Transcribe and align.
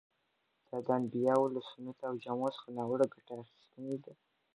ده 0.69 0.77
د 0.85 0.87
انبیاوو 0.99 1.53
له 1.55 1.61
سنتو 1.69 2.03
او 2.09 2.13
جامو 2.23 2.47
څخه 2.55 2.67
ناوړه 2.77 3.05
ګټه 3.13 3.33
اخیستې 3.41 3.95
ده. 4.03 4.13